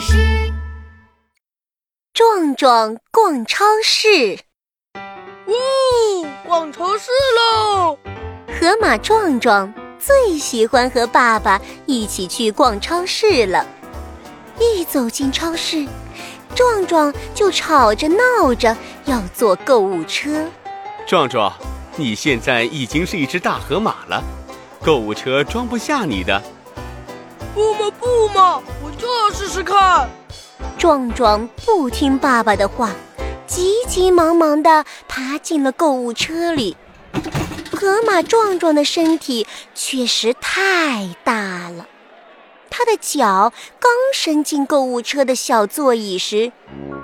[0.00, 0.14] 士。
[2.14, 4.38] 壮壮逛超市，
[4.94, 5.54] 哇，
[6.44, 7.98] 逛超市喽！
[8.60, 13.64] 河马壮壮最喜欢和爸爸一起去逛超市了。
[14.58, 15.86] 一走进超市，
[16.56, 20.44] 壮壮就吵着闹着要坐购物车。
[21.06, 21.52] 壮壮，
[21.96, 24.22] 你现在已经是一只大河马了，
[24.82, 26.42] 购物车装不下你的。
[27.58, 30.08] 不嘛不嘛，我就要试试看。
[30.78, 32.92] 壮壮不听爸爸的话，
[33.48, 36.76] 急急忙忙地爬进了购物车里。
[37.72, 39.44] 河马壮壮的身体
[39.74, 41.88] 确实太大了，
[42.70, 46.52] 他的脚刚伸进购物车的小座椅时，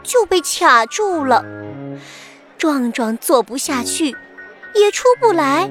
[0.05, 1.45] 就被卡住了。
[2.57, 4.17] 壮壮坐不下去，
[4.77, 5.69] 也出不来，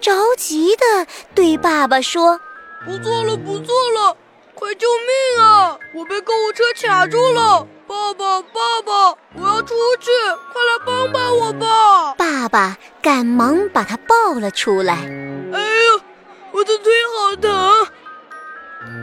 [0.00, 2.40] 着急地对爸爸说。
[2.84, 4.16] 不做了，不做了！
[4.54, 5.78] 快救命啊！
[5.94, 7.66] 我被购物车卡住了！
[7.86, 10.10] 爸爸，爸爸，我要出去，
[10.52, 12.14] 快来帮帮我吧！
[12.14, 14.94] 爸爸赶忙把他抱了出来。
[15.52, 16.04] 哎呀，
[16.50, 17.86] 我的腿好疼！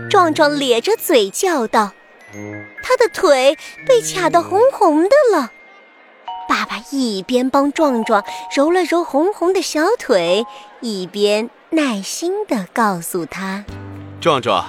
[0.09, 1.93] 壮壮咧着嘴叫道
[2.83, 3.57] ：“他的腿
[3.87, 5.51] 被卡得红红的了。”
[6.49, 10.45] 爸爸一边帮壮壮揉了揉红红的小腿，
[10.81, 11.49] 一边。
[11.71, 13.63] 耐心地告诉他
[14.19, 14.65] ：“壮壮，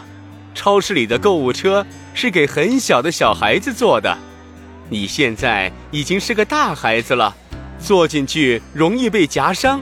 [0.55, 4.19] 超市里的购物车是给很小的小孩子坐的。
[4.91, 7.35] 你现在已经是个大孩子了，
[7.79, 9.81] 坐进去容易被夹伤。”“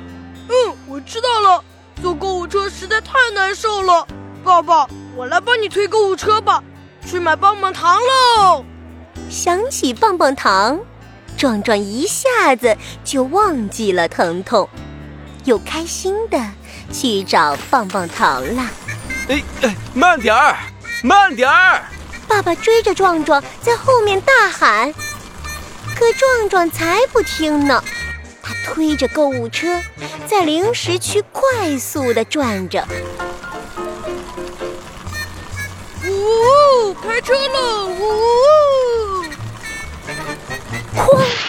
[0.48, 1.64] 嗯，我知道了。
[2.00, 4.06] 坐购物车实在太难受了。
[4.44, 6.62] 爸爸，我来帮你推购物车吧。
[7.04, 8.64] 去买棒棒糖喽！”
[9.28, 10.78] 想起棒棒糖，
[11.36, 14.68] 壮壮一下子就忘记了疼痛，
[15.44, 16.38] 又开心的。
[16.92, 18.62] 去找棒棒糖了！
[19.28, 20.56] 哎哎，慢点儿，
[21.02, 21.84] 慢点儿！
[22.26, 24.92] 爸爸追着壮壮在后面大喊，
[25.94, 27.82] 可壮壮才不听呢。
[28.42, 29.80] 他推着购物车
[30.26, 32.86] 在零食区快速的转着。
[36.06, 37.86] 呜，开车了！
[37.86, 39.24] 呜，
[40.96, 41.47] 哐！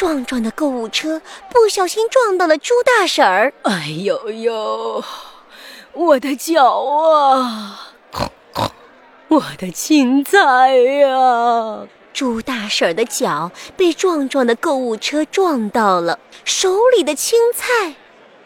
[0.00, 5.04] 壮壮的购物车不小心撞到了猪大婶儿，哎呦呦，
[5.92, 7.92] 我的脚啊，
[9.28, 11.86] 我的青菜呀！
[12.14, 17.96] 猪大婶儿的脚被壮壮的购物车撞到了，手里的青菜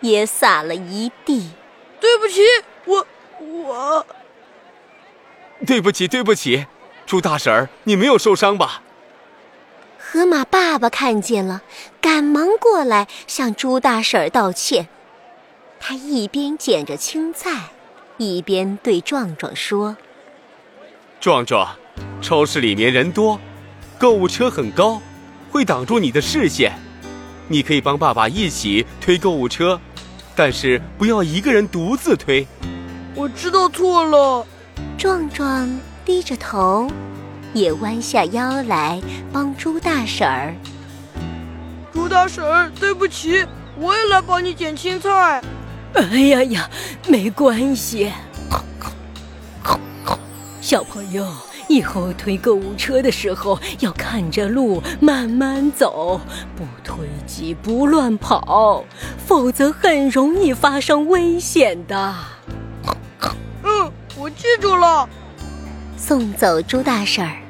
[0.01, 1.51] 也撒了一地。
[2.01, 2.41] 对不起，
[2.87, 3.07] 我
[3.39, 4.07] 我，
[5.65, 6.67] 对不起对不起，
[7.07, 8.83] 猪大婶儿，你没有受伤吧？
[10.15, 11.63] 河马爸爸看见了，
[12.01, 14.87] 赶忙过来向猪大婶儿道歉。
[15.81, 17.71] 他一边捡着青菜，
[18.17, 19.97] 一边对壮壮说
[21.19, 21.69] ：“壮壮，
[22.23, 23.41] 超市里面人多，
[23.99, 25.03] 购物车很高，
[25.51, 26.79] 会挡住你的视线。
[27.49, 29.81] 你可以帮爸爸一起推购物车，
[30.37, 32.47] 但是不要一个人独自推。”
[33.17, 34.47] 我知道错了。
[34.97, 35.69] 壮壮
[36.05, 36.89] 低着头。
[37.55, 39.01] 也弯下腰来
[39.33, 40.55] 帮猪大婶儿。
[41.93, 43.47] 猪大婶儿，对不起，
[43.79, 45.41] 我也来帮你捡青菜。
[45.95, 46.69] 哎呀呀，
[47.09, 48.13] 没关系。
[50.61, 51.27] 小朋友，
[51.69, 56.21] 以后推购物车的时候要看着路，慢慢走，
[56.57, 58.85] 不推挤，不乱跑，
[59.25, 62.15] 否则很容易发生危险的。
[63.63, 65.09] 嗯，我记住了。
[65.97, 67.44] 送走猪大婶儿。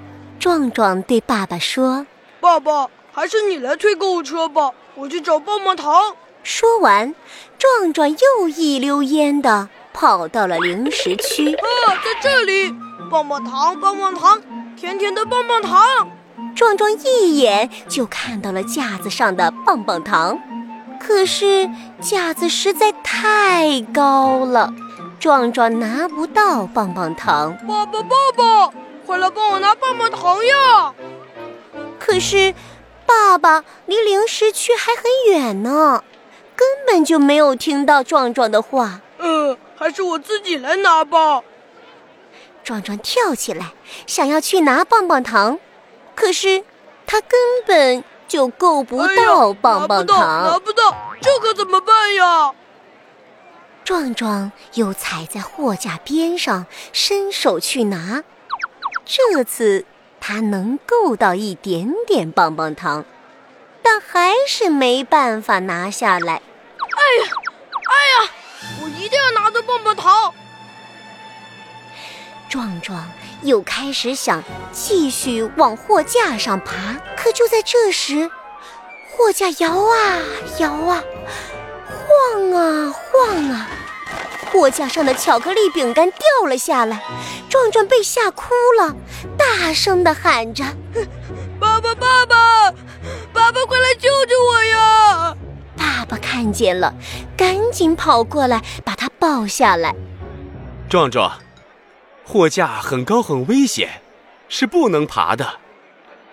[0.44, 2.06] 壮壮对爸爸说
[2.38, 7.14] ：“爸爸，还是你来推购物车吧，我去找棒棒糖。”说完，
[7.56, 11.54] 壮壮又一溜烟的跑到了零食区。
[11.54, 11.64] 啊，
[12.04, 12.70] 在这里，
[13.10, 14.38] 棒棒糖，棒棒糖，
[14.76, 15.82] 甜甜的棒棒糖。
[16.54, 20.38] 壮壮一眼就看到了架子上的棒棒糖，
[21.00, 21.70] 可是
[22.02, 24.74] 架子实在太高了，
[25.18, 27.56] 壮壮拿不到棒棒糖。
[27.66, 28.83] 爸爸，爸爸。
[29.06, 30.94] 快来帮我拿棒棒糖呀！
[31.98, 32.54] 可是，
[33.06, 36.02] 爸爸离零食区还很远呢，
[36.56, 39.00] 根本就没有听到壮壮的话。
[39.18, 41.42] 嗯，还是我自己来拿吧。
[42.62, 43.72] 壮壮跳起来，
[44.06, 45.58] 想要去拿棒棒糖，
[46.14, 46.64] 可是
[47.06, 52.52] 他根本就够不到棒棒糖，拿不到，这可怎么办呀？
[53.84, 58.24] 壮壮又踩在货架边上，伸手去拿。
[59.04, 59.84] 这次
[60.20, 63.04] 他能够到一点点棒棒糖，
[63.82, 66.34] 但还是没办法拿下来。
[66.34, 67.30] 哎呀，
[67.90, 68.30] 哎呀！
[68.82, 70.32] 我一定要拿到棒棒糖！
[72.48, 73.10] 壮壮
[73.42, 74.42] 又开始想
[74.72, 78.30] 继续往货架上爬，可就在这时，
[79.10, 80.18] 货架摇啊
[80.60, 81.02] 摇啊，
[81.86, 83.68] 晃啊晃啊，
[84.54, 87.02] 货架上的巧克力饼干掉了下来，
[87.50, 88.94] 壮壮被吓哭了，
[89.36, 90.64] 大声的喊着
[91.58, 92.70] ：“爸爸，爸爸，
[93.32, 95.36] 爸爸，快来救救我呀！”
[95.76, 96.94] 爸爸看见了，
[97.36, 99.92] 赶紧跑过来把他抱下来。
[100.88, 101.32] 壮壮，
[102.24, 104.02] 货架很高很危险，
[104.48, 105.54] 是不能爬的。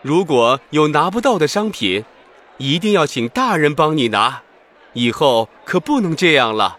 [0.04, 2.06] 如果有拿不到的商品，
[2.58, 4.44] 一定要请大人帮你拿，
[4.94, 6.78] 以后可不能这样了。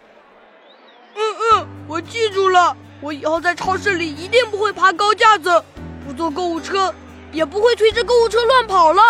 [1.92, 5.62] 我记住了，我以后在超市里一定不会爬高架子，
[6.06, 6.94] 不坐购物车，
[7.30, 9.02] 也不会推着购物车乱跑了。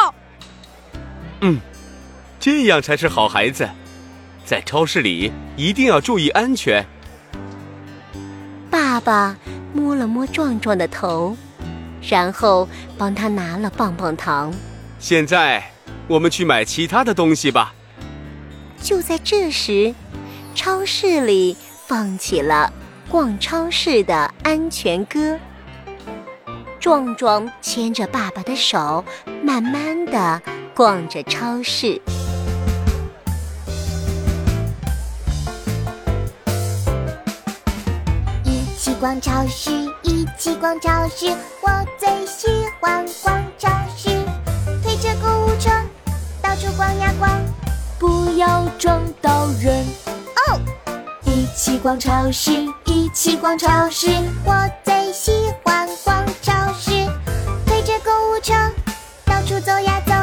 [1.43, 1.61] 嗯，
[2.41, 3.71] 这样才是好孩子，
[4.45, 6.85] 在超市里一定要注意安全。
[8.69, 9.37] 爸爸
[9.73, 11.37] 摸了摸壮壮的头，
[12.11, 12.69] 然后
[12.99, 14.53] 帮他拿了棒棒糖。
[14.99, 15.63] 现在。
[16.09, 17.73] 我们去买其他的东西吧。
[18.83, 19.95] 就在这时，
[20.53, 21.57] 超市里
[21.93, 22.73] 放起了
[23.07, 25.39] 逛超市的安全歌。
[26.81, 29.05] 壮壮牵着爸爸的手，
[29.45, 30.41] 慢慢的
[30.75, 32.01] 逛着超市。
[38.43, 41.27] 一起逛超市，一起逛超市，
[41.61, 41.69] 我
[41.99, 42.49] 最喜
[42.81, 44.09] 欢逛超市，
[44.83, 45.69] 推着购物车。
[46.41, 47.39] 到处逛呀逛，
[47.99, 49.85] 不要撞到人！
[51.53, 52.51] 一起逛超市，
[52.87, 54.09] 一起逛超市，
[54.43, 55.31] 我最喜
[55.63, 56.91] 欢逛超市。
[57.67, 58.55] 推着购物车，
[59.27, 60.15] 到处走呀走，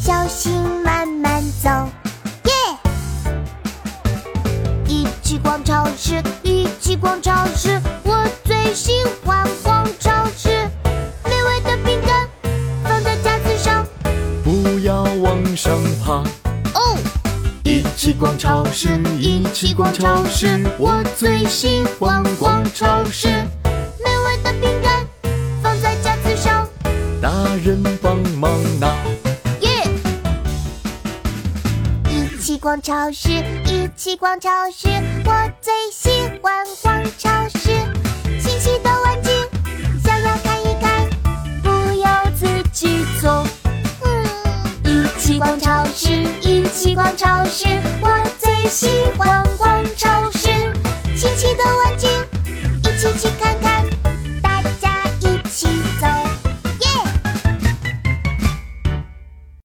[0.00, 0.52] 小心
[0.84, 1.68] 慢慢走，
[2.44, 2.52] 耶！
[4.86, 8.92] 一起逛超市，一起逛超市，我最喜
[9.24, 10.50] 欢逛超市。
[11.24, 12.28] 美味的饼干
[12.84, 13.84] 放在架子上，
[14.44, 15.40] 不要往。
[15.56, 16.22] 上爬！
[18.00, 23.28] 一起逛超市，一起逛超市，我最喜欢逛超市。
[23.28, 25.06] 美味的饼干
[25.62, 26.66] 放在架子上，
[27.20, 27.30] 大
[27.62, 28.50] 人帮忙
[28.80, 28.96] 拿。
[29.60, 29.86] 耶！
[32.08, 33.28] 一起逛超市，
[33.66, 34.88] 一起逛超市，
[35.26, 37.68] 我最喜欢逛超市。
[38.40, 39.30] 新奇的玩具，
[40.02, 41.06] 想要看一看，
[41.62, 41.68] 不
[42.00, 43.44] 要自己做。
[44.84, 45.38] 一起。
[45.38, 46.08] 逛超市，
[46.72, 47.66] 西瓜超市
[48.00, 48.08] 我
[48.38, 48.86] 最喜
[49.18, 49.44] 欢